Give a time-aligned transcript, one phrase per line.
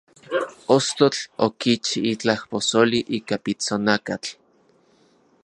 [0.75, 4.31] Ostotl okichi itlaj posoli ika pitsonakatl.